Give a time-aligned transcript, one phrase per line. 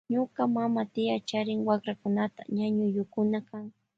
[0.13, 3.65] Ñuka mama tia charin wakrakunata ñañuyukuna kan.